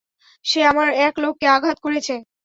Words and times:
সে 0.45 0.59
আমার 0.71 0.87
এক 1.07 1.13
লোককে 1.23 1.45
আঘাত 1.55 1.77
করেছে! 1.85 2.15